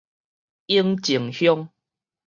[0.65, 1.69] 永靖鄉